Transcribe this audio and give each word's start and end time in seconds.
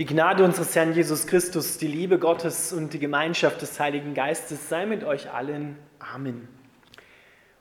Die 0.00 0.06
Gnade 0.06 0.44
unseres 0.44 0.74
Herrn 0.74 0.94
Jesus 0.94 1.26
Christus, 1.26 1.76
die 1.76 1.86
Liebe 1.86 2.18
Gottes 2.18 2.72
und 2.72 2.94
die 2.94 2.98
Gemeinschaft 2.98 3.60
des 3.60 3.78
Heiligen 3.78 4.14
Geistes 4.14 4.70
sei 4.70 4.86
mit 4.86 5.04
euch 5.04 5.30
allen. 5.30 5.76
Amen. 5.98 6.48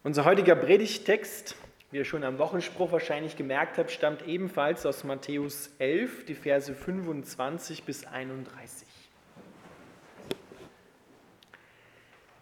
Unser 0.03 0.23
heutiger 0.23 0.55
Predigttext, 0.55 1.57
wie 1.91 1.97
ihr 1.97 2.05
schon 2.05 2.23
am 2.23 2.37
Wochenspruch 2.37 2.93
wahrscheinlich 2.93 3.35
gemerkt 3.35 3.77
habt, 3.77 3.91
stammt 3.91 4.25
ebenfalls 4.25 4.85
aus 4.85 5.03
Matthäus 5.03 5.71
11, 5.79 6.27
die 6.27 6.33
Verse 6.33 6.73
25 6.73 7.83
bis 7.83 8.05
31. 8.05 8.87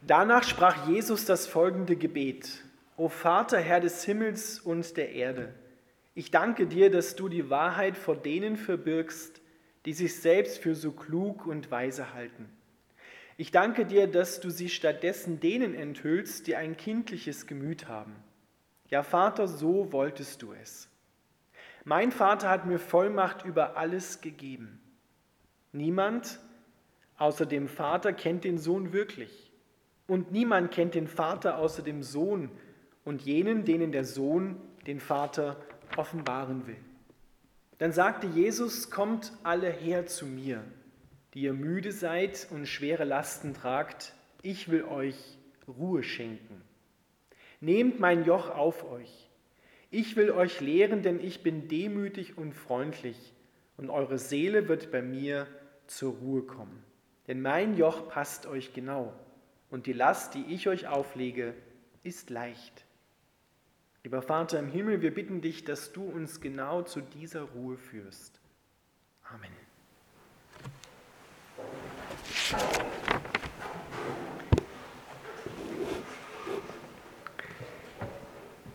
Danach 0.03 0.43
sprach 0.43 0.87
Jesus 0.87 1.25
das 1.25 1.47
folgende 1.47 1.95
Gebet. 1.95 2.63
O 2.97 3.09
Vater, 3.09 3.59
Herr 3.59 3.79
des 3.79 4.03
Himmels 4.03 4.59
und 4.59 4.95
der 4.95 5.13
Erde, 5.13 5.55
ich 6.13 6.29
danke 6.29 6.67
dir, 6.67 6.91
dass 6.91 7.15
du 7.15 7.29
die 7.29 7.49
Wahrheit 7.49 7.97
vor 7.97 8.15
denen 8.15 8.57
verbirgst, 8.57 9.41
die 9.85 9.93
sich 9.93 10.19
selbst 10.19 10.59
für 10.59 10.75
so 10.75 10.91
klug 10.91 11.45
und 11.45 11.71
weise 11.71 12.13
halten. 12.13 12.49
Ich 13.37 13.51
danke 13.51 13.85
dir, 13.85 14.07
dass 14.07 14.39
du 14.39 14.49
sie 14.49 14.69
stattdessen 14.69 15.39
denen 15.39 15.75
enthüllst, 15.75 16.47
die 16.47 16.55
ein 16.55 16.75
kindliches 16.75 17.45
Gemüt 17.45 17.87
haben. 17.87 18.15
Ja, 18.89 19.03
Vater, 19.03 19.47
so 19.47 19.91
wolltest 19.91 20.41
du 20.41 20.53
es. 20.53 20.89
Mein 21.83 22.11
Vater 22.11 22.49
hat 22.49 22.65
mir 22.65 22.79
Vollmacht 22.79 23.45
über 23.45 23.77
alles 23.77 24.21
gegeben. 24.21 24.81
Niemand 25.71 26.39
außer 27.17 27.45
dem 27.45 27.67
Vater 27.67 28.13
kennt 28.13 28.43
den 28.43 28.57
Sohn 28.57 28.91
wirklich. 28.91 29.51
Und 30.07 30.31
niemand 30.31 30.71
kennt 30.71 30.95
den 30.95 31.07
Vater 31.07 31.57
außer 31.57 31.83
dem 31.83 32.01
Sohn 32.01 32.49
und 33.05 33.21
jenen, 33.21 33.65
denen 33.65 33.91
der 33.91 34.05
Sohn 34.05 34.57
den 34.85 34.99
Vater 34.99 35.57
offenbaren 35.95 36.65
will. 36.65 36.77
Dann 37.77 37.91
sagte 37.91 38.27
Jesus, 38.27 38.89
kommt 38.89 39.31
alle 39.43 39.69
her 39.69 40.07
zu 40.07 40.25
mir, 40.25 40.63
die 41.33 41.41
ihr 41.41 41.53
müde 41.53 41.91
seid 41.91 42.47
und 42.49 42.65
schwere 42.65 43.03
Lasten 43.03 43.53
tragt, 43.53 44.13
ich 44.41 44.69
will 44.69 44.83
euch 44.83 45.37
Ruhe 45.67 46.01
schenken. 46.01 46.61
Nehmt 47.59 47.99
mein 47.99 48.25
Joch 48.25 48.49
auf 48.49 48.89
euch. 48.89 49.29
Ich 49.91 50.15
will 50.15 50.31
euch 50.31 50.59
lehren, 50.59 51.01
denn 51.03 51.19
ich 51.19 51.43
bin 51.43 51.67
demütig 51.67 52.37
und 52.37 52.53
freundlich, 52.53 53.33
und 53.77 53.89
eure 53.89 54.17
Seele 54.17 54.67
wird 54.67 54.91
bei 54.91 55.03
mir 55.03 55.47
zur 55.85 56.13
Ruhe 56.13 56.41
kommen. 56.41 56.83
Denn 57.27 57.41
mein 57.41 57.77
Joch 57.77 58.09
passt 58.09 58.47
euch 58.47 58.73
genau, 58.73 59.13
und 59.69 59.85
die 59.85 59.93
Last, 59.93 60.33
die 60.33 60.45
ich 60.49 60.67
euch 60.67 60.87
auflege, 60.87 61.53
ist 62.03 62.29
leicht. 62.31 62.86
Lieber 64.07 64.21
Vater 64.21 64.57
im 64.57 64.69
Himmel, 64.69 65.01
wir 65.01 65.13
bitten 65.13 65.41
dich, 65.41 65.65
dass 65.65 65.91
du 65.91 66.01
uns 66.01 66.39
genau 66.39 66.81
zu 66.81 67.01
dieser 67.01 67.41
Ruhe 67.41 67.77
führst. 67.77 68.39
Amen. 69.21 69.51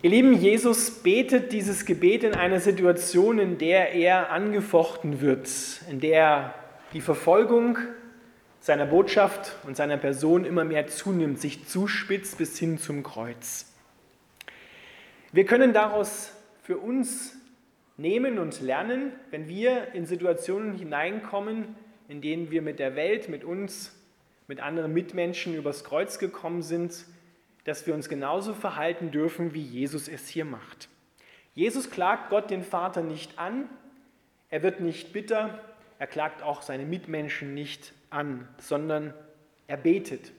Ihr 0.03 0.09
Lieben, 0.11 0.33
Jesus 0.33 1.01
betet 1.01 1.51
dieses 1.51 1.85
Gebet 1.85 2.23
in 2.23 2.35
einer 2.35 2.59
Situation, 2.59 3.39
in 3.39 3.57
der 3.57 3.93
er 3.93 4.29
angefochten 4.29 5.19
wird, 5.19 5.49
in 5.89 5.99
der 5.99 6.53
die 6.93 7.01
Verfolgung 7.01 7.79
seiner 8.59 8.85
Botschaft 8.85 9.55
und 9.65 9.75
seiner 9.75 9.97
Person 9.97 10.45
immer 10.45 10.63
mehr 10.63 10.85
zunimmt, 10.85 11.41
sich 11.41 11.67
zuspitzt 11.67 12.37
bis 12.37 12.59
hin 12.59 12.77
zum 12.77 13.01
Kreuz. 13.01 13.72
Wir 15.33 15.45
können 15.45 15.73
daraus 15.73 16.31
für 16.61 16.77
uns 16.77 17.35
nehmen 17.97 18.37
und 18.37 18.61
lernen, 18.61 19.13
wenn 19.31 19.47
wir 19.47 19.91
in 19.95 20.05
Situationen 20.05 20.77
hineinkommen, 20.77 21.75
in 22.07 22.21
denen 22.21 22.51
wir 22.51 22.61
mit 22.61 22.77
der 22.77 22.95
Welt, 22.95 23.29
mit 23.29 23.43
uns, 23.43 23.99
mit 24.47 24.59
anderen 24.59 24.93
Mitmenschen 24.93 25.55
übers 25.55 25.83
Kreuz 25.83 26.19
gekommen 26.19 26.61
sind, 26.61 27.05
dass 27.63 27.87
wir 27.87 27.95
uns 27.95 28.09
genauso 28.09 28.53
verhalten 28.53 29.09
dürfen, 29.09 29.55
wie 29.55 29.63
Jesus 29.63 30.07
es 30.07 30.27
hier 30.27 30.45
macht. 30.45 30.87
Jesus 31.55 31.89
klagt 31.89 32.29
Gott 32.29 32.51
den 32.51 32.61
Vater 32.61 33.01
nicht 33.01 33.39
an, 33.39 33.67
er 34.51 34.61
wird 34.61 34.81
nicht 34.81 35.13
bitter, 35.13 35.63
er 35.97 36.05
klagt 36.05 36.43
auch 36.43 36.61
seine 36.61 36.85
Mitmenschen 36.85 37.55
nicht 37.55 37.93
an, 38.11 38.47
sondern 38.59 39.15
er 39.65 39.77
betet. 39.77 40.31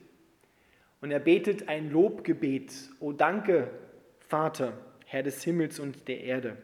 Und 1.01 1.11
er 1.11 1.19
betet 1.19 1.69
ein 1.69 1.91
Lobgebet. 1.91 2.73
O 3.01 3.11
danke, 3.11 3.69
Vater, 4.29 4.73
Herr 5.07 5.23
des 5.23 5.43
Himmels 5.43 5.79
und 5.79 6.09
der 6.09 6.21
Erde. 6.21 6.57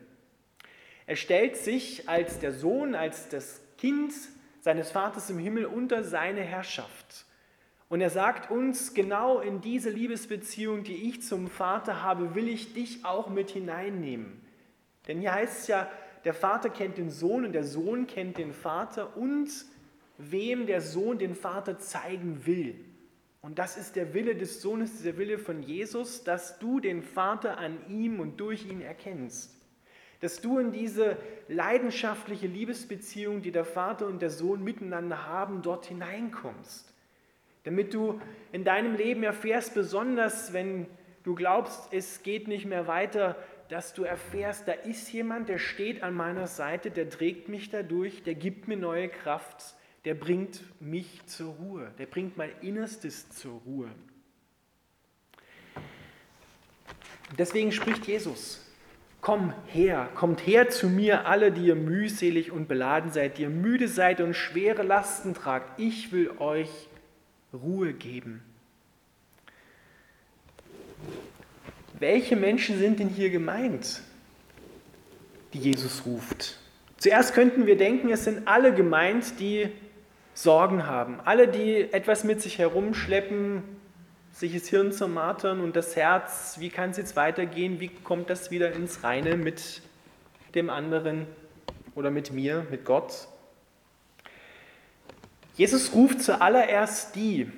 Er 1.07 1.17
stellt 1.17 1.57
sich 1.57 2.09
als 2.09 2.39
der 2.39 2.53
Sohn, 2.53 2.95
als 2.95 3.29
das 3.29 3.61
Kind 3.79 4.13
seines 4.61 4.91
Vaters 4.91 5.31
im 5.31 5.39
Himmel 5.39 5.65
unter 5.67 6.05
seine 6.05 6.43
Herrschaft. 6.43 7.27
Und 7.89 8.01
er 8.01 8.11
sagt 8.11 8.51
uns, 8.51 8.95
genau 8.95 9.41
in 9.41 9.61
diese 9.61 9.91
Liebesbeziehung, 9.91 10.85
die 10.85 11.09
ich 11.09 11.23
zum 11.23 11.49
Vater 11.49 12.03
habe, 12.03 12.37
will 12.37 12.49
ich 12.49 12.73
dich 12.73 13.05
auch 13.05 13.29
mit 13.29 13.51
hineinnehmen. 13.51 14.41
Denn 15.09 15.19
hier 15.19 15.35
heißt 15.35 15.63
es 15.63 15.67
ja, 15.67 15.91
der 16.25 16.35
Vater 16.35 16.71
kennt 16.71 16.99
den 16.99 17.11
Sohn 17.11 17.45
und 17.45 17.53
der 17.53 17.65
Sohn 17.65 18.07
kennt 18.07 18.39
den 18.39 18.53
Vater 18.53 19.17
und 19.17 19.51
wem 20.19 20.67
der 20.67 20.81
Sohn 20.81 21.19
den 21.19 21.35
Vater 21.35 21.79
zeigen 21.79 22.47
will. 22.47 22.77
Und 23.43 23.59
das 23.59 23.77
ist 23.77 23.97
der 23.97 24.13
Wille 24.13 24.35
des 24.35 24.61
Sohnes, 24.61 25.03
der 25.03 25.17
Wille 25.17 25.39
von 25.39 25.63
Jesus, 25.63 26.25
dass 26.25 26.59
du 26.59 26.79
den 26.79 27.03
Vater 27.03 27.57
an 27.59 27.79
ihm 27.89 28.21
und 28.21 28.39
durch 28.39 28.67
ihn 28.67 28.83
erkennst. 28.83 29.57
Dass 30.21 30.43
du 30.43 30.59
in 30.59 30.73
diese 30.73 31.17
leidenschaftliche 31.49 32.47
Liebesbeziehung, 32.47 33.41
die 33.41 33.53
der 33.53 33.65
Vater 33.65 34.07
und 34.07 34.21
der 34.21 34.29
Sohn 34.29 34.63
miteinander 34.63 35.27
haben, 35.27 35.63
dort 35.63 35.87
hineinkommst. 35.87 36.93
Damit 37.65 37.95
du 37.95 38.21
in 38.53 38.65
deinem 38.65 38.95
Leben 38.95 39.23
erfährst, 39.23 39.75
besonders 39.75 40.53
wenn 40.53 40.87
du 41.23 41.35
glaubst, 41.35 41.93
es 41.93 42.23
geht 42.23 42.49
nicht 42.49 42.67
mehr 42.67 42.87
weiter, 42.87 43.37
dass 43.71 43.95
du 43.95 44.03
erfährst, 44.03 44.69
da 44.69 44.73
ist 44.73 45.11
jemand, 45.13 45.49
der 45.49 45.59
steht 45.59 46.03
an 46.03 46.13
meiner 46.13 46.47
Seite, 46.47 46.91
der 46.91 47.09
trägt 47.09 47.49
mich 47.49 47.71
dadurch, 47.71 48.23
der 48.23 48.35
gibt 48.35 48.69
mir 48.69 48.77
neue 48.77 49.09
Kraft 49.09 49.77
der 50.05 50.15
bringt 50.15 50.61
mich 50.81 51.21
zur 51.27 51.55
Ruhe, 51.55 51.91
der 51.99 52.07
bringt 52.07 52.37
mein 52.37 52.51
Innerstes 52.63 53.29
zur 53.31 53.61
Ruhe. 53.67 53.91
Deswegen 57.39 57.71
spricht 57.71 58.07
Jesus, 58.07 58.67
komm 59.21 59.53
her, 59.67 60.09
kommt 60.15 60.47
her 60.47 60.71
zu 60.71 60.89
mir, 60.89 61.27
alle, 61.27 61.53
die 61.53 61.67
ihr 61.67 61.75
mühselig 61.75 62.51
und 62.51 62.67
beladen 62.67 63.13
seid, 63.13 63.39
die 63.39 63.43
ihr 63.43 63.51
müde 63.51 63.89
seid 63.89 64.21
und 64.21 64.35
schwere 64.35 64.83
Lasten 64.83 65.35
tragt, 65.35 65.79
ich 65.79 66.13
will 66.13 66.31
euch 66.39 66.71
Ruhe 67.53 67.93
geben. 67.93 68.43
Welche 71.99 72.35
Menschen 72.35 72.79
sind 72.79 72.99
denn 72.99 73.09
hier 73.09 73.31
gemeint, 73.31 74.01
die 75.53 75.59
Jesus 75.59 76.07
ruft? 76.07 76.59
Zuerst 76.97 77.35
könnten 77.35 77.67
wir 77.67 77.77
denken, 77.77 78.11
es 78.11 78.25
sind 78.25 78.49
alle 78.49 78.75
gemeint, 78.75 79.39
die 79.39 79.71
Sorgen 80.35 80.87
haben. 80.87 81.21
Alle, 81.25 81.49
die 81.49 81.93
etwas 81.93 82.25
mit 82.25 82.41
sich 82.41 82.59
herumschleppen, 82.59 83.63
sich 84.33 84.55
das 84.55 84.69
Hirn 84.69 84.93
zermartern 84.93 85.61
und 85.61 85.77
das 85.77 85.97
Herz, 85.97 86.57
wie 86.59 86.71
kann 86.71 86.91
es 86.91 86.97
jetzt 86.97 87.17
weitergehen, 87.17 87.81
wie 87.81 87.89
kommt 87.89 88.31
das 88.31 88.51
wieder 88.51 88.73
ins 88.73 89.03
Reine 89.03 89.37
mit 89.37 89.83
dem 90.55 90.71
anderen 90.71 91.27
oder 91.95 92.11
mit 92.11 92.33
mir, 92.33 92.67
mit 92.71 92.85
Gott. 92.85 93.29
Jesus 95.57 95.93
ruft 95.93 96.23
zuallererst 96.23 97.15
die, 97.17 97.51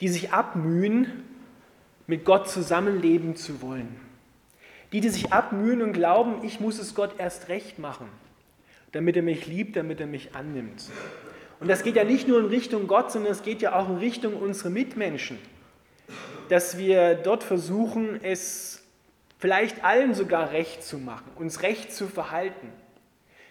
die 0.00 0.08
sich 0.08 0.32
abmühen, 0.32 1.22
mit 2.06 2.24
Gott 2.24 2.48
zusammenleben 2.48 3.36
zu 3.36 3.62
wollen. 3.62 4.00
Die, 4.92 5.00
die 5.00 5.08
sich 5.08 5.32
abmühen 5.32 5.82
und 5.82 5.92
glauben, 5.92 6.44
ich 6.44 6.60
muss 6.60 6.78
es 6.78 6.94
Gott 6.94 7.14
erst 7.18 7.48
recht 7.48 7.78
machen, 7.78 8.08
damit 8.92 9.16
er 9.16 9.22
mich 9.22 9.46
liebt, 9.46 9.76
damit 9.76 10.00
er 10.00 10.06
mich 10.06 10.34
annimmt. 10.34 10.84
Und 11.60 11.68
das 11.68 11.82
geht 11.82 11.96
ja 11.96 12.04
nicht 12.04 12.28
nur 12.28 12.38
in 12.40 12.46
Richtung 12.46 12.86
Gott, 12.86 13.10
sondern 13.10 13.32
es 13.32 13.42
geht 13.42 13.62
ja 13.62 13.74
auch 13.74 13.88
in 13.88 13.96
Richtung 13.96 14.36
unserer 14.36 14.70
Mitmenschen. 14.70 15.38
Dass 16.48 16.78
wir 16.78 17.14
dort 17.14 17.42
versuchen, 17.42 18.20
es 18.22 18.84
vielleicht 19.38 19.84
allen 19.84 20.14
sogar 20.14 20.52
recht 20.52 20.82
zu 20.82 20.98
machen, 20.98 21.30
uns 21.36 21.62
recht 21.62 21.92
zu 21.92 22.06
verhalten. 22.06 22.72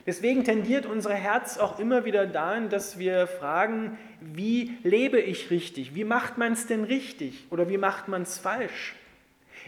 Deswegen 0.06 0.44
tendiert 0.44 0.86
unser 0.86 1.14
Herz 1.14 1.58
auch 1.58 1.80
immer 1.80 2.06
wieder 2.06 2.28
dahin, 2.28 2.70
dass 2.70 3.00
wir 3.00 3.26
fragen, 3.26 3.98
wie 4.22 4.78
lebe 4.84 5.20
ich 5.20 5.50
richtig? 5.50 5.96
Wie 5.96 6.04
macht 6.04 6.38
man 6.38 6.54
es 6.54 6.68
denn 6.68 6.84
richtig? 6.84 7.48
Oder 7.50 7.70
wie 7.70 7.80
macht 7.80 8.08
man 8.08 8.22
es 8.22 8.38
falsch? 8.38 8.94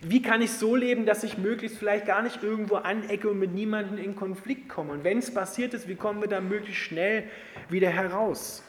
Wie 0.01 0.21
kann 0.21 0.41
ich 0.41 0.51
so 0.51 0.75
leben, 0.75 1.05
dass 1.05 1.23
ich 1.23 1.37
möglichst 1.37 1.77
vielleicht 1.77 2.05
gar 2.05 2.21
nicht 2.21 2.43
irgendwo 2.43 2.75
anecke 2.75 3.29
und 3.29 3.39
mit 3.39 3.53
niemandem 3.53 3.97
in 3.97 4.15
Konflikt 4.15 4.69
komme? 4.69 4.93
Und 4.93 5.03
wenn 5.03 5.17
es 5.17 5.33
passiert 5.33 5.73
ist, 5.73 5.87
wie 5.87 5.95
kommen 5.95 6.21
wir 6.21 6.27
da 6.27 6.39
möglichst 6.39 6.83
schnell 6.83 7.23
wieder 7.69 7.89
heraus? 7.89 8.63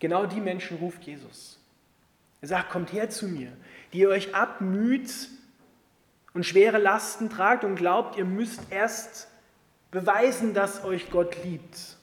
Genau 0.00 0.26
die 0.26 0.40
Menschen 0.40 0.78
ruft 0.78 1.04
Jesus. 1.04 1.60
Er 2.40 2.48
sagt, 2.48 2.70
kommt 2.70 2.92
her 2.92 3.08
zu 3.10 3.28
mir, 3.28 3.52
die 3.92 4.00
ihr 4.00 4.08
euch 4.08 4.34
abmüht 4.34 5.28
und 6.34 6.44
schwere 6.44 6.78
Lasten 6.78 7.30
tragt 7.30 7.64
und 7.64 7.76
glaubt, 7.76 8.18
ihr 8.18 8.24
müsst 8.24 8.60
erst 8.70 9.28
beweisen, 9.92 10.52
dass 10.52 10.84
euch 10.84 11.10
Gott 11.10 11.36
liebt. 11.44 11.96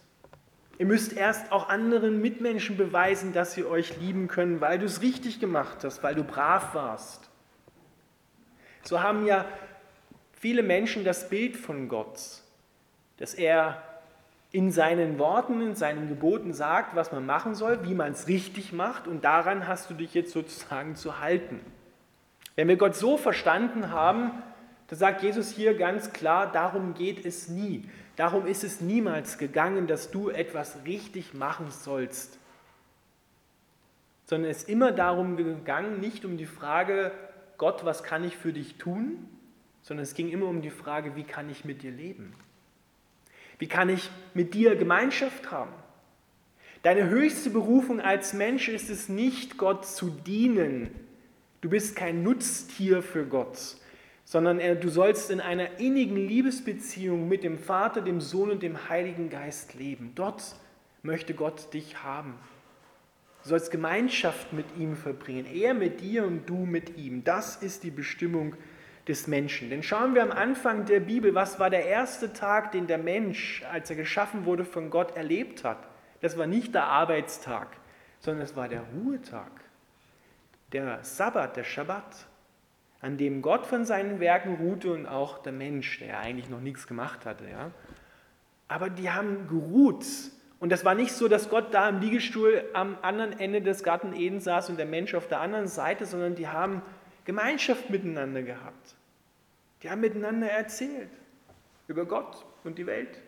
Ihr 0.80 0.86
müsst 0.86 1.14
erst 1.14 1.52
auch 1.52 1.70
anderen 1.70 2.22
Mitmenschen 2.22 2.78
beweisen, 2.78 3.34
dass 3.34 3.54
sie 3.54 3.66
euch 3.66 4.00
lieben 4.00 4.28
können, 4.30 4.62
weil 4.62 4.80
du 4.80 4.86
es 4.86 5.02
richtig 5.02 5.40
gemacht 5.40 5.84
hast, 5.84 6.02
weil 6.02 6.16
du 6.16 6.24
brav 6.24 6.74
warst. 6.74 7.31
So 8.84 9.02
haben 9.02 9.26
ja 9.26 9.46
viele 10.34 10.64
Menschen 10.64 11.04
das 11.04 11.30
Bild 11.30 11.56
von 11.56 11.88
Gott, 11.88 12.42
dass 13.18 13.34
er 13.34 13.82
in 14.52 14.72
seinen 14.72 15.18
Worten, 15.18 15.62
in 15.62 15.76
seinen 15.76 16.10
Geboten 16.10 16.54
sagt, 16.54 16.96
was 16.96 17.12
man 17.12 17.26
machen 17.26 17.56
soll, 17.56 17.88
wie 17.88 17.94
man 17.94 18.12
es 18.12 18.28
richtig 18.28 18.74
macht 18.74 19.08
und 19.08 19.24
daran 19.24 19.68
hast 19.68 19.90
du 19.90 19.94
dich 19.94 20.14
jetzt 20.14 20.32
sozusagen 20.32 20.96
zu 20.96 21.20
halten. 21.20 21.62
Wenn 22.56 22.68
wir 22.68 22.76
Gott 22.76 22.96
so 22.96 23.18
verstanden 23.18 23.92
haben, 23.92 24.32
da 24.88 24.98
sagt 24.98 25.24
Jesus 25.24 25.52
hier 25.52 25.78
ganz 25.78 26.12
klar, 26.12 26.52
darum 26.52 26.94
geht 26.94 27.26
es 27.26 27.48
nie. 27.48 27.90
Darum 28.18 28.46
ist 28.46 28.66
es 28.66 28.82
niemals 28.82 29.38
gegangen, 29.38 29.88
dass 29.88 30.12
du 30.12 30.30
etwas 30.30 30.80
richtig 30.86 31.34
machen 31.34 31.72
sollst. 31.72 32.38
Sondern 34.26 34.52
es 34.52 34.60
ist 34.60 34.70
immer 34.70 34.92
darum 34.92 35.38
gegangen, 35.38 36.02
nicht 36.02 36.26
um 36.26 36.36
die 36.36 36.46
Frage, 36.46 37.14
Gott, 37.62 37.86
was 37.86 38.02
kann 38.02 38.24
ich 38.24 38.36
für 38.36 38.54
dich 38.54 38.78
tun, 38.78 39.24
sondern 39.84 40.02
es 40.04 40.16
ging 40.16 40.30
immer 40.30 40.48
um 40.48 40.64
die 40.64 40.72
Frage, 40.72 41.16
wie 41.16 41.24
kann 41.24 41.48
ich 41.48 41.64
mit 41.64 41.84
dir 41.84 41.92
leben? 41.92 42.34
Wie 43.60 43.68
kann 43.68 43.88
ich 43.88 44.10
mit 44.34 44.56
dir 44.56 44.76
Gemeinschaft 44.76 45.52
haben? 45.52 45.72
Deine 46.82 47.08
höchste 47.08 47.52
Berufung 47.52 48.02
als 48.02 48.34
Mensch 48.34 48.68
ist 48.68 48.90
es 48.90 49.10
nicht, 49.10 49.60
Gott 49.60 49.86
zu 49.86 50.10
dienen. 50.10 50.90
Du 51.62 51.70
bist 51.70 51.96
kein 51.96 52.24
Nutztier 52.24 53.04
für 53.04 53.28
Gott, 53.28 53.76
sondern 54.26 54.58
du 54.58 54.90
sollst 54.90 55.30
in 55.30 55.40
einer 55.40 55.80
innigen 55.80 56.18
Liebesbeziehung 56.18 57.28
mit 57.28 57.44
dem 57.44 57.60
Vater, 57.60 58.02
dem 58.02 58.22
Sohn 58.22 58.50
und 58.50 58.64
dem 58.64 58.90
Heiligen 58.90 59.30
Geist 59.30 59.76
leben. 59.76 60.14
Dort 60.16 60.56
möchte 61.04 61.36
Gott 61.36 61.72
dich 61.76 62.02
haben. 62.02 62.34
Du 63.44 63.50
sollst 63.50 63.72
Gemeinschaft 63.72 64.54
mit 64.54 64.66
ihm 64.78 64.96
verbringen, 64.96 65.46
er 65.46 65.74
mit 65.74 66.02
dir 66.02 66.26
und 66.26 66.48
du 66.48 66.66
mit 66.66 66.98
ihm. 66.98 67.24
Das 67.24 67.56
ist 67.56 67.84
die 67.84 67.92
Bestimmung 67.92 68.56
des 69.08 69.28
Menschen. 69.28 69.70
Denn 69.70 69.84
schauen 69.84 70.14
wir 70.14 70.22
am 70.22 70.32
Anfang 70.32 70.86
der 70.86 71.00
Bibel, 71.00 71.34
was 71.34 71.60
war 71.60 71.70
der 71.70 71.86
erste 71.86 72.34
Tag, 72.34 72.72
den 72.72 72.88
der 72.88 73.00
Mensch, 73.00 73.64
als 73.72 73.90
er 73.90 73.96
geschaffen 73.96 74.46
wurde 74.46 74.64
von 74.64 74.90
Gott, 74.90 75.16
erlebt 75.16 75.64
hat. 75.64 75.88
Das 76.22 76.38
war 76.38 76.46
nicht 76.46 76.76
der 76.76 76.86
Arbeitstag, 76.86 77.68
sondern 78.20 78.44
es 78.44 78.56
war 78.56 78.70
der 78.70 78.84
Ruhetag, 78.94 79.52
der 80.72 81.04
Sabbat, 81.04 81.58
der 81.58 81.64
Schabbat 81.64 82.28
an 83.02 83.18
dem 83.18 83.42
Gott 83.42 83.66
von 83.66 83.84
seinen 83.84 84.20
Werken 84.20 84.56
ruhte 84.58 84.94
und 84.94 85.08
auch 85.08 85.40
der 85.40 85.52
Mensch, 85.52 86.00
der 86.00 86.20
eigentlich 86.20 86.50
noch 86.50 86.62
nichts 86.62 86.86
gemacht 86.86 87.26
hatte. 87.26 87.46
Ja? 87.50 87.72
Aber 88.68 88.90
die 88.90 89.10
haben 89.10 89.48
geruht. 89.48 90.06
Und 90.62 90.70
das 90.70 90.86
war 90.86 90.94
nicht 90.94 91.12
so, 91.12 91.28
dass 91.28 91.50
Gott 91.50 91.74
da 91.74 91.90
im 91.90 92.00
Liegestuhl 92.02 92.64
am 92.74 92.96
anderen 93.02 93.38
Ende 93.40 93.64
des 93.64 93.84
Garten 93.84 94.14
Eden 94.14 94.40
saß 94.40 94.70
und 94.70 94.78
der 94.78 94.86
Mensch 94.86 95.16
auf 95.16 95.28
der 95.28 95.42
anderen 95.42 95.68
Seite, 95.68 96.06
sondern 96.06 96.36
die 96.36 96.48
haben 96.48 96.84
Gemeinschaft 97.26 97.90
miteinander 97.90 98.44
gehabt. 98.44 98.96
Die 99.82 99.90
haben 99.90 100.02
miteinander 100.02 100.48
erzählt 100.48 101.10
über 101.88 102.06
Gott 102.06 102.46
und 102.64 102.78
die 102.78 102.86
Welt. 102.86 103.20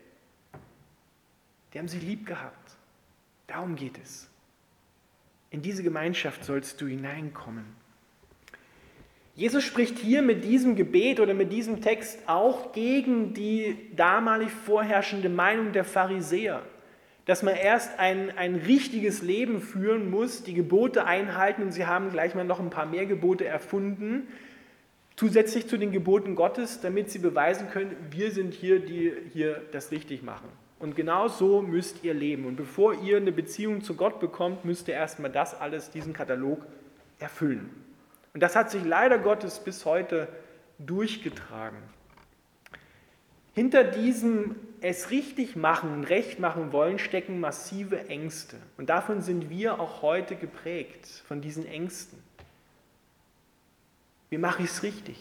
Die 1.73 1.79
haben 1.79 1.87
sie 1.87 1.97
lieb 1.97 2.27
gehabt. 2.27 2.77
Darum 3.47 3.75
geht 3.75 3.97
es. 3.97 4.29
In 5.49 5.63
diese 5.63 5.81
Gemeinschaft 5.81 6.45
sollst 6.45 6.79
du 6.81 6.85
hineinkommen. 6.85 7.65
Jesus 9.33 9.63
spricht 9.63 9.97
hier 9.97 10.21
mit 10.21 10.43
diesem 10.43 10.75
Gebet 10.75 11.19
oder 11.19 11.33
mit 11.33 11.51
diesem 11.51 11.81
Text 11.81 12.19
auch 12.27 12.73
gegen 12.73 13.33
die 13.33 13.89
damalig 13.95 14.51
vorherrschende 14.51 15.29
Meinung 15.29 15.71
der 15.73 15.83
Pharisäer, 15.83 16.61
dass 17.25 17.41
man 17.41 17.55
erst 17.55 17.99
ein, 17.99 18.37
ein 18.37 18.55
richtiges 18.55 19.21
Leben 19.21 19.61
führen 19.61 20.09
muss, 20.09 20.43
die 20.43 20.53
Gebote 20.53 21.05
einhalten 21.05 21.63
und 21.63 21.71
sie 21.71 21.85
haben 21.85 22.11
gleich 22.11 22.35
mal 22.35 22.43
noch 22.43 22.59
ein 22.59 22.69
paar 22.69 22.85
mehr 22.85 23.05
Gebote 23.05 23.45
erfunden, 23.45 24.27
zusätzlich 25.15 25.67
zu 25.67 25.77
den 25.77 25.91
Geboten 25.91 26.35
Gottes, 26.35 26.81
damit 26.81 27.11
sie 27.11 27.19
beweisen 27.19 27.69
können, 27.69 27.95
wir 28.11 28.31
sind 28.31 28.53
hier, 28.53 28.79
die 28.79 29.13
hier 29.31 29.61
das 29.71 29.91
richtig 29.91 30.23
machen. 30.23 30.49
Und 30.79 30.97
genau 30.97 31.29
so 31.29 31.61
müsst 31.61 32.03
ihr 32.03 32.13
leben. 32.13 32.45
Und 32.45 32.57
bevor 32.57 33.01
ihr 33.01 33.15
eine 33.15 33.31
Beziehung 33.31 33.83
zu 33.83 33.95
Gott 33.95 34.19
bekommt, 34.19 34.65
müsst 34.65 34.89
ihr 34.89 34.95
erstmal 34.95 35.31
das 35.31 35.59
alles, 35.59 35.91
diesen 35.91 36.11
Katalog 36.11 36.65
erfüllen. 37.19 37.69
Und 38.33 38.43
das 38.43 38.55
hat 38.57 38.69
sich 38.69 38.83
leider 38.83 39.17
Gottes 39.17 39.59
bis 39.59 39.85
heute 39.85 40.27
durchgetragen. 40.79 41.77
Hinter 43.53 43.85
diesem 43.85 44.55
es 44.83 45.11
richtig 45.11 45.55
machen, 45.55 46.03
recht 46.03 46.39
machen 46.39 46.73
wollen, 46.73 46.99
stecken 46.99 47.39
massive 47.39 48.09
Ängste. 48.09 48.57
Und 48.77 48.89
davon 48.89 49.21
sind 49.21 49.49
wir 49.49 49.79
auch 49.79 50.01
heute 50.01 50.35
geprägt, 50.35 51.07
von 51.25 51.39
diesen 51.39 51.65
Ängsten. 51.65 52.21
Wie 54.29 54.37
mache 54.37 54.61
ich 54.61 54.69
es 54.69 54.83
richtig? 54.83 55.17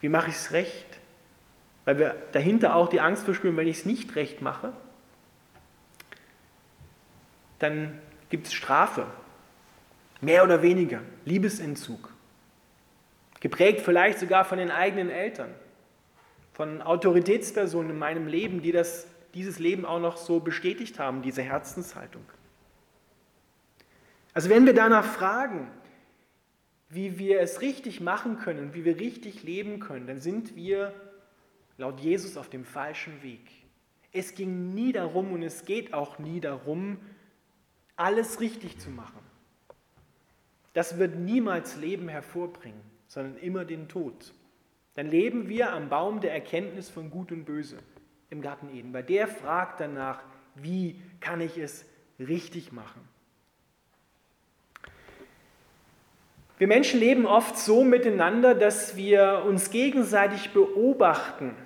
Wie 0.00 0.10
mache 0.10 0.28
ich 0.28 0.36
es 0.36 0.52
recht? 0.52 0.86
Weil 1.86 1.98
wir 1.98 2.14
dahinter 2.32 2.76
auch 2.76 2.90
die 2.90 3.00
Angst 3.00 3.24
verspüren, 3.24 3.56
wenn 3.56 3.68
ich 3.68 3.78
es 3.78 3.86
nicht 3.86 4.16
recht 4.16 4.42
mache, 4.42 4.74
dann 7.58 7.98
gibt 8.28 8.48
es 8.48 8.52
Strafe. 8.52 9.06
Mehr 10.20 10.44
oder 10.44 10.60
weniger. 10.60 11.00
Liebesentzug. 11.24 12.12
Geprägt 13.40 13.80
vielleicht 13.80 14.18
sogar 14.18 14.44
von 14.44 14.58
den 14.58 14.70
eigenen 14.70 15.08
Eltern, 15.08 15.54
von 16.54 16.80
Autoritätspersonen 16.80 17.90
in 17.90 17.98
meinem 17.98 18.26
Leben, 18.26 18.62
die 18.62 18.72
das, 18.72 19.06
dieses 19.34 19.58
Leben 19.58 19.84
auch 19.84 20.00
noch 20.00 20.16
so 20.16 20.40
bestätigt 20.40 20.98
haben, 20.98 21.20
diese 21.20 21.42
Herzenshaltung. 21.42 22.24
Also 24.32 24.48
wenn 24.48 24.64
wir 24.64 24.72
danach 24.72 25.04
fragen, 25.04 25.70
wie 26.88 27.18
wir 27.18 27.40
es 27.40 27.60
richtig 27.60 28.00
machen 28.00 28.38
können, 28.38 28.72
wie 28.72 28.86
wir 28.86 28.98
richtig 28.98 29.42
leben 29.42 29.80
können, 29.80 30.06
dann 30.06 30.20
sind 30.20 30.56
wir 30.56 30.94
laut 31.76 32.00
Jesus 32.00 32.38
auf 32.38 32.48
dem 32.48 32.64
falschen 32.64 33.22
Weg. 33.22 33.50
Es 34.12 34.34
ging 34.34 34.74
nie 34.74 34.92
darum 34.92 35.32
und 35.32 35.42
es 35.42 35.66
geht 35.66 35.92
auch 35.92 36.18
nie 36.18 36.40
darum, 36.40 36.98
alles 37.96 38.40
richtig 38.40 38.78
zu 38.78 38.90
machen. 38.90 39.20
Das 40.72 40.98
wird 40.98 41.16
niemals 41.16 41.76
Leben 41.76 42.08
hervorbringen 42.08 42.94
sondern 43.14 43.36
immer 43.36 43.64
den 43.64 43.88
Tod. 43.88 44.32
Dann 44.94 45.08
leben 45.08 45.48
wir 45.48 45.72
am 45.72 45.88
Baum 45.88 46.20
der 46.20 46.32
Erkenntnis 46.32 46.88
von 46.88 47.10
Gut 47.10 47.32
und 47.32 47.44
Böse 47.44 47.78
im 48.30 48.40
Garten 48.40 48.74
Eden, 48.74 48.92
weil 48.92 49.02
der 49.02 49.28
fragt 49.28 49.80
danach, 49.80 50.22
wie 50.54 51.00
kann 51.20 51.40
ich 51.40 51.58
es 51.58 51.84
richtig 52.18 52.72
machen. 52.72 53.00
Wir 56.58 56.68
Menschen 56.68 57.00
leben 57.00 57.26
oft 57.26 57.58
so 57.58 57.82
miteinander, 57.82 58.54
dass 58.54 58.96
wir 58.96 59.42
uns 59.46 59.70
gegenseitig 59.70 60.50
beobachten 60.50 61.56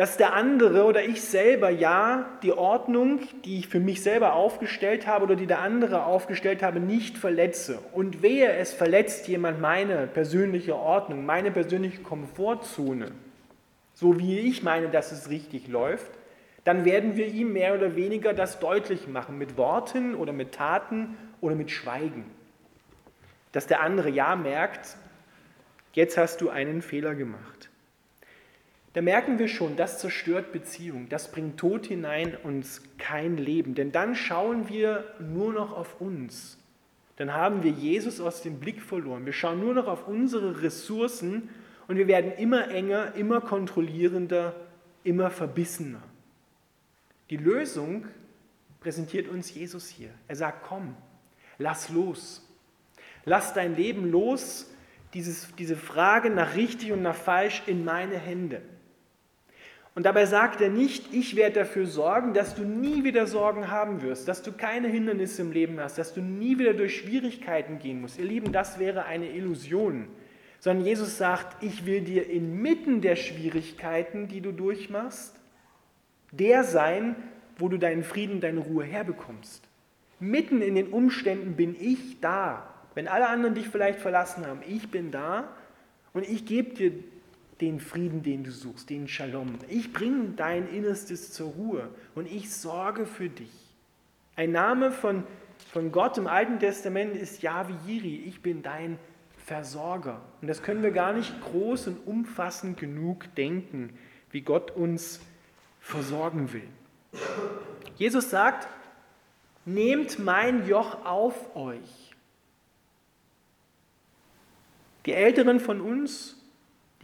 dass 0.00 0.16
der 0.16 0.32
andere 0.32 0.84
oder 0.84 1.04
ich 1.04 1.20
selber 1.20 1.68
ja 1.68 2.24
die 2.42 2.52
Ordnung, 2.52 3.20
die 3.44 3.58
ich 3.58 3.68
für 3.68 3.80
mich 3.80 4.02
selber 4.02 4.32
aufgestellt 4.32 5.06
habe 5.06 5.26
oder 5.26 5.36
die 5.36 5.46
der 5.46 5.58
andere 5.58 6.06
aufgestellt 6.06 6.62
habe, 6.62 6.80
nicht 6.80 7.18
verletze. 7.18 7.78
Und 7.92 8.22
wehe, 8.22 8.50
es 8.50 8.72
verletzt 8.72 9.28
jemand 9.28 9.60
meine 9.60 10.06
persönliche 10.06 10.74
Ordnung, 10.74 11.26
meine 11.26 11.50
persönliche 11.50 12.00
Komfortzone, 12.00 13.10
so 13.92 14.18
wie 14.18 14.38
ich 14.38 14.62
meine, 14.62 14.88
dass 14.88 15.12
es 15.12 15.28
richtig 15.28 15.68
läuft, 15.68 16.10
dann 16.64 16.86
werden 16.86 17.16
wir 17.16 17.26
ihm 17.26 17.52
mehr 17.52 17.74
oder 17.74 17.94
weniger 17.94 18.32
das 18.32 18.58
deutlich 18.58 19.06
machen, 19.06 19.36
mit 19.36 19.58
Worten 19.58 20.14
oder 20.14 20.32
mit 20.32 20.52
Taten 20.52 21.18
oder 21.42 21.54
mit 21.54 21.70
Schweigen. 21.70 22.24
Dass 23.52 23.66
der 23.66 23.82
andere 23.82 24.08
ja 24.08 24.34
merkt, 24.34 24.96
jetzt 25.92 26.16
hast 26.16 26.40
du 26.40 26.48
einen 26.48 26.80
Fehler 26.80 27.14
gemacht. 27.14 27.69
Da 28.92 29.02
merken 29.02 29.38
wir 29.38 29.46
schon, 29.46 29.76
das 29.76 30.00
zerstört 30.00 30.50
Beziehung, 30.52 31.08
das 31.08 31.30
bringt 31.30 31.58
Tod 31.58 31.86
hinein 31.86 32.36
und 32.42 32.66
kein 32.98 33.36
Leben. 33.36 33.74
Denn 33.74 33.92
dann 33.92 34.16
schauen 34.16 34.68
wir 34.68 35.04
nur 35.20 35.52
noch 35.52 35.72
auf 35.72 36.00
uns. 36.00 36.58
Dann 37.16 37.32
haben 37.32 37.62
wir 37.62 37.70
Jesus 37.70 38.20
aus 38.20 38.42
dem 38.42 38.58
Blick 38.58 38.82
verloren. 38.82 39.26
Wir 39.26 39.32
schauen 39.32 39.60
nur 39.60 39.74
noch 39.74 39.86
auf 39.86 40.08
unsere 40.08 40.62
Ressourcen 40.62 41.50
und 41.86 41.96
wir 41.96 42.08
werden 42.08 42.32
immer 42.32 42.70
enger, 42.70 43.14
immer 43.14 43.40
kontrollierender, 43.40 44.56
immer 45.04 45.30
verbissener. 45.30 46.02
Die 47.28 47.36
Lösung 47.36 48.06
präsentiert 48.80 49.28
uns 49.28 49.54
Jesus 49.54 49.88
hier. 49.88 50.10
Er 50.26 50.36
sagt, 50.36 50.64
komm, 50.66 50.96
lass 51.58 51.90
los. 51.90 52.44
Lass 53.24 53.54
dein 53.54 53.76
Leben 53.76 54.10
los, 54.10 54.68
dieses, 55.14 55.54
diese 55.56 55.76
Frage 55.76 56.30
nach 56.30 56.56
richtig 56.56 56.90
und 56.90 57.02
nach 57.02 57.14
falsch 57.14 57.62
in 57.66 57.84
meine 57.84 58.18
Hände. 58.18 58.62
Und 59.94 60.06
dabei 60.06 60.24
sagt 60.26 60.60
er 60.60 60.70
nicht, 60.70 61.12
ich 61.12 61.34
werde 61.34 61.60
dafür 61.60 61.86
sorgen, 61.86 62.32
dass 62.32 62.54
du 62.54 62.62
nie 62.62 63.02
wieder 63.02 63.26
Sorgen 63.26 63.70
haben 63.70 64.02
wirst, 64.02 64.28
dass 64.28 64.42
du 64.42 64.52
keine 64.52 64.88
Hindernisse 64.88 65.42
im 65.42 65.50
Leben 65.50 65.80
hast, 65.80 65.98
dass 65.98 66.14
du 66.14 66.20
nie 66.20 66.58
wieder 66.58 66.74
durch 66.74 66.98
Schwierigkeiten 66.98 67.78
gehen 67.78 68.00
musst. 68.00 68.18
Ihr 68.18 68.24
Lieben, 68.24 68.52
das 68.52 68.78
wäre 68.78 69.04
eine 69.04 69.28
Illusion, 69.28 70.06
sondern 70.60 70.86
Jesus 70.86 71.18
sagt, 71.18 71.62
ich 71.62 71.86
will 71.86 72.02
dir 72.02 72.30
inmitten 72.30 73.00
der 73.00 73.16
Schwierigkeiten, 73.16 74.28
die 74.28 74.40
du 74.40 74.52
durchmachst, 74.52 75.34
der 76.30 76.62
sein, 76.62 77.16
wo 77.58 77.68
du 77.68 77.76
deinen 77.76 78.04
Frieden, 78.04 78.40
deine 78.40 78.60
Ruhe 78.60 78.84
herbekommst. 78.84 79.64
Mitten 80.20 80.62
in 80.62 80.76
den 80.76 80.88
Umständen 80.88 81.56
bin 81.56 81.74
ich 81.78 82.20
da. 82.20 82.74
Wenn 82.94 83.08
alle 83.08 83.28
anderen 83.28 83.54
dich 83.54 83.68
vielleicht 83.68 83.98
verlassen 83.98 84.46
haben, 84.46 84.60
ich 84.68 84.90
bin 84.90 85.10
da 85.10 85.48
und 86.12 86.28
ich 86.28 86.46
gebe 86.46 86.74
dir 86.74 86.92
den 87.60 87.80
Frieden, 87.80 88.22
den 88.22 88.44
du 88.44 88.50
suchst, 88.50 88.90
den 88.90 89.08
Shalom. 89.08 89.58
Ich 89.68 89.92
bringe 89.92 90.30
dein 90.36 90.68
Innerstes 90.68 91.32
zur 91.32 91.50
Ruhe 91.50 91.88
und 92.14 92.30
ich 92.30 92.52
sorge 92.52 93.06
für 93.06 93.28
dich. 93.28 93.52
Ein 94.36 94.52
Name 94.52 94.90
von, 94.90 95.24
von 95.72 95.92
Gott 95.92 96.16
im 96.18 96.26
Alten 96.26 96.58
Testament 96.58 97.16
ist 97.16 97.42
Yahweh 97.42 97.74
Yiri. 97.86 98.24
Ich 98.26 98.40
bin 98.40 98.62
dein 98.62 98.98
Versorger. 99.44 100.20
Und 100.40 100.48
das 100.48 100.62
können 100.62 100.82
wir 100.82 100.92
gar 100.92 101.12
nicht 101.12 101.40
groß 101.42 101.88
und 101.88 102.06
umfassend 102.06 102.78
genug 102.78 103.34
denken, 103.34 103.92
wie 104.30 104.42
Gott 104.42 104.70
uns 104.70 105.20
versorgen 105.80 106.52
will. 106.52 106.68
Jesus 107.96 108.30
sagt, 108.30 108.68
nehmt 109.64 110.18
mein 110.18 110.66
Joch 110.68 111.04
auf 111.04 111.56
euch. 111.56 112.14
Die 115.06 115.12
Älteren 115.12 115.60
von 115.60 115.80
uns, 115.80 116.39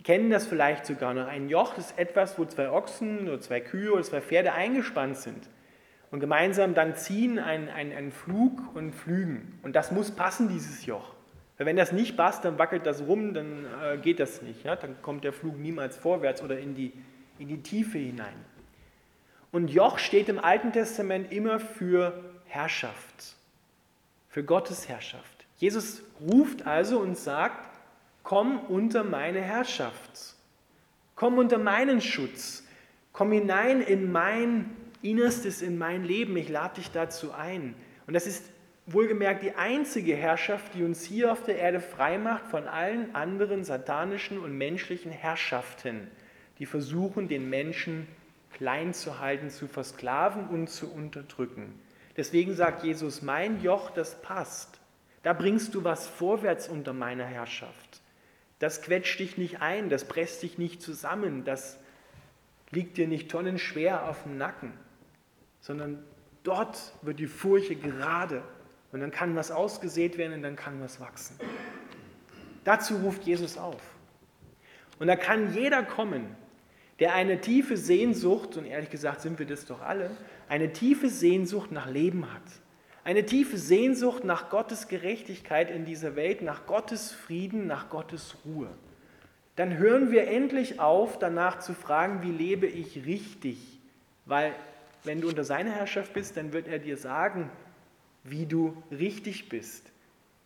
kennen 0.07 0.31
das 0.31 0.47
vielleicht 0.47 0.87
sogar 0.87 1.15
noch. 1.15 1.27
Ein 1.27 1.49
Joch 1.49 1.77
ist 1.77 1.99
etwas, 1.99 2.39
wo 2.39 2.45
zwei 2.45 2.71
Ochsen 2.71 3.27
oder 3.27 3.41
zwei 3.41 3.59
Kühe 3.61 3.93
oder 3.93 4.05
zwei 4.05 4.21
Pferde 4.21 4.53
eingespannt 4.53 5.17
sind 5.17 5.49
und 6.13 6.21
gemeinsam 6.21 6.75
dann 6.75 6.95
ziehen 6.95 7.41
einen, 7.41 7.69
einen, 7.69 7.93
einen 7.93 8.13
Flug 8.13 8.77
und 8.77 8.95
flügen. 8.95 9.59
Und 9.65 9.75
das 9.75 9.91
muss 9.91 10.13
passen, 10.13 10.49
dieses 10.49 10.87
Joch. 10.87 11.13
Weil 11.59 11.67
wenn 11.67 11.75
das 11.75 11.91
nicht 11.91 12.17
passt, 12.17 12.45
dann 12.45 12.57
wackelt 12.57 12.87
das 12.87 13.03
rum, 13.03 13.35
dann 13.35 13.67
äh, 13.83 13.97
geht 13.99 14.21
das 14.21 14.43
nicht. 14.43 14.63
Ja? 14.63 14.77
Dann 14.77 15.03
kommt 15.03 15.25
der 15.25 15.33
Flug 15.33 15.59
niemals 15.59 15.97
vorwärts 15.97 16.41
oder 16.41 16.57
in 16.57 16.77
die, 16.77 16.93
in 17.41 17.49
die 17.49 17.63
Tiefe 17.63 17.99
hinein. 17.99 18.45
Und 19.51 19.73
Joch 19.73 19.99
steht 19.99 20.29
im 20.29 20.39
Alten 20.39 20.73
Testament 20.73 21.33
immer 21.33 21.59
für 21.59 22.23
Herrschaft, 22.45 23.35
für 24.29 24.45
Gottes 24.45 24.89
Herrschaft. 24.89 25.47
Jesus 25.57 26.05
ruft 26.21 26.65
also 26.65 27.01
und 27.01 27.19
sagt, 27.19 27.76
komm 28.27 28.59
unter 28.59 29.05
meine 29.05 29.41
Herrschaft, 29.41 30.35
komm 31.15 31.39
unter 31.39 31.59
meinen 31.59 32.01
Schutz, 32.01 32.67
komm 33.13 33.31
hinein 33.31 33.81
in 33.81 34.11
mein 34.11 34.77
Innerstes, 35.01 35.63
in 35.63 35.79
mein 35.79 36.03
Leben, 36.03 36.37
ich 36.37 36.49
lade 36.49 36.75
dich 36.75 36.91
dazu 36.91 37.31
ein. 37.33 37.77
Und 38.09 38.15
das 38.15 38.27
ist 38.27 38.51
wohlgemerkt 38.87 39.45
die 39.45 39.55
einzige 39.55 40.17
Herrschaft, 40.17 40.75
die 40.75 40.83
uns 40.83 41.05
hier 41.05 41.31
auf 41.31 41.45
der 41.45 41.59
Erde 41.59 41.79
freimacht 41.79 42.49
von 42.49 42.67
allen 42.67 43.15
anderen 43.15 43.63
satanischen 43.63 44.41
und 44.41 44.59
menschlichen 44.59 45.13
Herrschaften, 45.13 46.11
die 46.59 46.67
versuchen, 46.67 47.29
den 47.29 47.49
Menschen 47.49 48.09
klein 48.53 48.93
zu 48.93 49.21
halten, 49.21 49.51
zu 49.51 49.69
versklaven 49.69 50.49
und 50.49 50.69
zu 50.69 50.93
unterdrücken. 50.93 51.81
Deswegen 52.17 52.57
sagt 52.57 52.83
Jesus, 52.83 53.23
mein 53.23 53.63
Joch, 53.63 53.91
das 53.91 54.21
passt. 54.21 54.81
Da 55.23 55.33
bringst 55.33 55.77
du 55.77 55.85
was 55.85 56.09
vorwärts 56.09 56.67
unter 56.67 56.93
meiner 56.93 57.25
Herrschaft. 57.25 58.03
Das 58.59 58.83
quetscht 58.83 59.21
dich 59.21 59.37
nicht 59.37 59.61
ein, 59.61 59.91
das 59.91 60.07
presst 60.07 60.43
dich 60.43 60.59
nicht 60.59 60.81
zusammen, 60.81 61.45
das 61.45 61.79
liegt 62.71 62.97
dir 62.97 63.07
nicht 63.07 63.31
tonnenschwer 63.31 64.09
auf 64.09 64.23
dem 64.23 64.39
Nacken, 64.39 64.73
sondern 65.61 66.03
dort 66.43 66.95
wird 67.03 67.19
die 67.19 67.27
Furche 67.27 67.77
gerade 67.77 68.43
und 68.93 69.01
dann 69.01 69.11
kann 69.11 69.37
was 69.37 69.51
ausgesät 69.51 70.17
werden 70.17 70.35
und 70.35 70.43
dann 70.43 70.57
kann 70.57 70.81
was 70.81 71.01
wachsen. 71.01 71.37
Dazu 72.65 72.97
ruft 72.97 73.25
Jesus 73.25 73.59
auf. 73.59 73.81
Und 74.99 75.09
da 75.09 75.17
kann 75.17 75.55
jeder 75.55 75.83
kommen, 75.83 76.35
der 76.99 77.15
eine 77.15 77.41
tiefe 77.41 77.77
Sehnsucht, 77.77 78.57
und 78.57 78.65
ehrlich 78.65 78.91
gesagt 78.91 79.21
sind 79.21 79.39
wir 79.39 79.47
das 79.47 79.67
doch 79.67 79.83
alle, 79.83 80.11
eine 80.49 80.73
tiefe 80.73 81.11
Sehnsucht 81.11 81.71
nach 81.71 81.91
Leben 81.91 82.33
hat. 82.33 82.43
Eine 83.07 83.25
tiefe 83.25 83.57
Sehnsucht 83.57 84.25
nach 84.25 84.51
Gottes 84.51 84.89
Gerechtigkeit 84.89 85.71
in 85.71 85.85
dieser 85.85 86.17
Welt, 86.17 86.43
nach 86.43 86.67
Gottes 86.67 87.13
Frieden, 87.13 87.69
nach 87.69 87.89
Gottes 87.89 88.35
Ruhe. 88.45 88.69
Dann 89.55 89.79
hören 89.79 90.11
wir 90.11 90.27
endlich 90.27 90.81
auf, 90.81 91.17
danach 91.17 91.61
zu 91.61 91.73
fragen, 91.73 92.23
wie 92.23 92.33
lebe 92.33 92.67
ich 92.67 93.07
richtig? 93.07 93.59
Weil 94.25 94.57
wenn 95.05 95.21
du 95.21 95.29
unter 95.29 95.45
seiner 95.45 95.71
Herrschaft 95.71 96.15
bist, 96.15 96.37
dann 96.37 96.53
wird 96.53 96.67
er 96.67 96.81
dir 96.81 96.97
sagen, 96.97 97.49
wie 98.25 98.45
du 98.45 98.77
richtig 98.91 99.49
bist. 99.49 99.85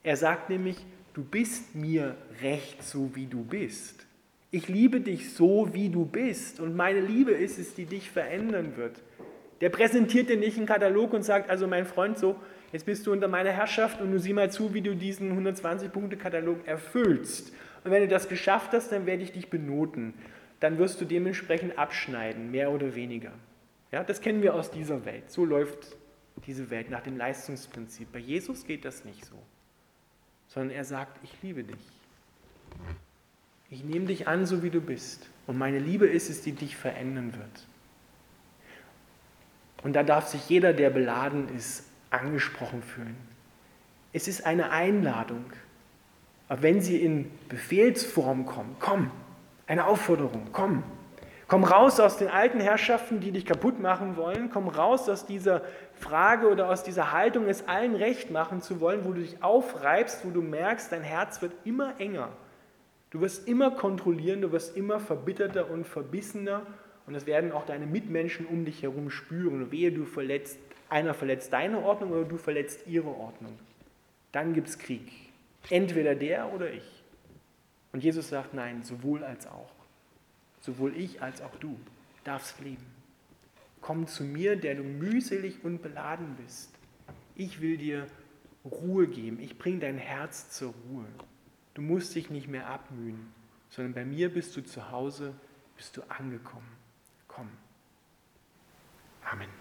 Er 0.03 0.19
sagt 0.19 0.51
nämlich, 0.51 0.77
du 1.15 1.25
bist 1.25 1.75
mir 1.75 2.15
recht 2.43 2.83
so, 2.83 3.11
wie 3.15 3.25
du 3.25 3.43
bist. 3.43 4.05
Ich 4.51 4.69
liebe 4.69 5.01
dich 5.01 5.33
so, 5.33 5.73
wie 5.73 5.89
du 5.89 6.05
bist. 6.05 6.61
Und 6.61 6.77
meine 6.77 7.01
Liebe 7.01 7.31
ist 7.31 7.59
es, 7.59 7.73
die 7.73 7.87
dich 7.87 8.11
verändern 8.11 8.77
wird. 8.77 9.01
Der 9.61 9.69
präsentiert 9.69 10.29
dir 10.29 10.37
nicht 10.37 10.57
einen 10.57 10.67
Katalog 10.67 11.13
und 11.13 11.23
sagt, 11.23 11.51
also 11.51 11.67
mein 11.67 11.85
Freund, 11.85 12.19
so, 12.19 12.37
jetzt 12.73 12.87
bist 12.87 13.07
du 13.07 13.13
unter 13.13 13.29
meiner 13.29 13.51
Herrschaft 13.51 14.01
und 14.01 14.11
du 14.11 14.19
sieh 14.19 14.33
mal 14.33 14.51
zu, 14.51 14.73
wie 14.73 14.81
du 14.81 14.95
diesen 14.97 15.47
120-Punkte-Katalog 15.47 16.67
erfüllst. 16.67 17.53
Und 17.85 17.91
wenn 17.91 18.03
du 18.03 18.09
das 18.09 18.29
geschafft 18.29 18.73
hast, 18.73 18.93
dann 18.93 19.07
werde 19.07 19.23
ich 19.23 19.33
dich 19.33 19.51
benoten. 19.51 20.15
Dann 20.61 20.79
wirst 20.79 21.01
du 21.01 21.05
dementsprechend 21.05 21.79
abschneiden, 21.79 22.51
mehr 22.51 22.71
oder 22.71 22.95
weniger. 22.95 23.33
Ja, 23.93 24.05
das 24.05 24.21
kennen 24.21 24.43
wir 24.43 24.55
aus 24.55 24.71
dieser 24.71 25.05
Welt. 25.05 25.31
So 25.31 25.45
läuft 25.45 25.97
diese 26.47 26.71
Welt 26.71 26.91
nach 26.91 27.03
dem 27.03 27.17
Leistungsprinzip. 27.17 28.13
Bei 28.13 28.19
Jesus 28.19 28.65
geht 28.65 28.85
das 28.85 29.05
nicht 29.05 29.25
so, 29.25 29.35
sondern 30.49 30.77
er 30.77 30.85
sagt, 30.85 31.19
ich 31.23 31.35
liebe 31.43 31.65
dich. 31.65 31.77
Ich 33.71 33.85
nehme 33.85 34.07
dich 34.07 34.27
an, 34.27 34.47
so 34.47 34.63
wie 34.63 34.71
du 34.71 34.81
bist. 34.81 35.29
Und 35.47 35.59
meine 35.59 35.79
Liebe 35.79 36.07
ist 36.07 36.31
es, 36.31 36.43
die 36.43 36.53
dich 36.53 36.77
verändern 36.77 37.35
wird. 37.35 37.67
Und 39.83 39.95
da 39.95 40.03
darf 40.03 40.29
sich 40.29 40.49
jeder, 40.49 40.73
der 40.73 40.91
beladen 40.91 41.49
ist, 41.57 41.85
angesprochen 42.11 42.83
fühlen. 42.83 43.17
Es 44.13 44.29
ist 44.29 44.45
eine 44.45 44.71
Einladung. 44.71 45.45
Aber 46.49 46.63
wenn 46.63 46.81
sie 46.81 47.01
in 47.01 47.31
Befehlsform 47.49 48.45
kommt, 48.45 48.81
komm, 48.81 49.11
eine 49.67 49.87
Aufforderung, 49.87 50.49
komm. 50.53 50.83
Komm 51.47 51.65
raus 51.65 51.99
aus 51.99 52.17
den 52.17 52.29
alten 52.29 52.61
Herrschaften, 52.61 53.19
die 53.19 53.33
dich 53.33 53.45
kaputt 53.45 53.81
machen 53.81 54.17
wollen. 54.17 54.51
Komm 54.53 54.69
raus 54.69 55.09
aus 55.09 55.27
dieser 55.27 55.63
Frage 55.95 56.49
oder 56.49 56.69
aus 56.69 56.85
dieser 56.85 57.13
Haltung, 57.13 57.49
es 57.49 57.67
allen 57.67 57.97
recht 57.97 58.31
machen 58.31 58.63
zu 58.63 58.81
wollen, 58.81 59.05
wo 59.05 59.13
du 59.13 59.21
dich 59.21 59.43
aufreibst, 59.43 60.25
wo 60.25 60.31
du 60.31 60.43
merkst, 60.43 60.93
dein 60.93 61.03
Herz 61.03 61.43
wird 61.43 61.53
immer 61.65 61.95
enger. 61.99 62.29
Du 63.11 63.21
wirst 63.21 63.49
immer 63.49 63.73
kontrollieren, 63.73 64.43
du 64.43 64.53
wirst 64.53 64.77
immer 64.77 65.01
verbitterter 65.01 65.69
und 65.69 65.87
verbissener 65.87 66.63
und 67.11 67.15
das 67.15 67.27
werden 67.27 67.51
auch 67.51 67.67
deine 67.67 67.87
Mitmenschen 67.87 68.47
um 68.47 68.65
dich 68.65 68.85
herum 68.85 69.11
spüren. 69.11 69.73
wehe, 69.73 69.91
du 69.91 70.05
verletzt, 70.05 70.61
einer 70.89 71.13
verletzt 71.13 71.53
deine 71.53 71.83
Ordnung 71.83 72.13
oder 72.13 72.25
du 72.25 72.37
verletzt 72.37 72.87
ihre 72.87 73.09
Ordnung. 73.09 73.59
Dann 74.31 74.55
gibt 74.55 74.69
es 74.69 74.79
Krieg. 74.79 75.11
Entweder 75.71 76.15
der 76.15 76.53
oder 76.53 76.73
ich. 76.73 77.03
Und 77.93 78.05
Jesus 78.05 78.29
sagt, 78.29 78.55
nein, 78.55 78.85
sowohl 78.85 79.25
als 79.25 79.49
auch. 79.49 79.73
Sowohl 80.61 80.97
ich 80.97 81.21
als 81.21 81.43
auch 81.43 81.57
du 81.57 81.77
darfst 82.23 82.61
leben. 82.61 82.87
Komm 83.81 84.07
zu 84.07 84.23
mir, 84.23 84.55
der 84.55 84.77
du 84.77 84.85
mühselig 84.85 85.65
und 85.65 85.83
beladen 85.83 86.37
bist. 86.37 86.71
Ich 87.35 87.61
will 87.61 87.77
dir 87.77 88.07
Ruhe 88.65 89.09
geben. 89.09 89.41
Ich 89.41 89.59
bringe 89.59 89.81
dein 89.81 89.99
Herz 89.99 90.51
zur 90.51 90.75
Ruhe. 90.89 91.07
Du 91.75 91.83
musst 91.83 92.15
dich 92.15 92.31
nicht 92.31 92.47
mehr 92.47 92.69
abmühen, 92.69 93.33
sondern 93.69 93.95
bei 93.95 94.05
mir 94.05 94.33
bist 94.33 94.57
du 94.57 94.61
zu 94.61 94.93
Hause, 94.93 95.35
bist 95.77 95.97
du 95.97 96.03
angekommen 96.03 96.80
kommen. 97.35 97.57
Amen. 99.33 99.60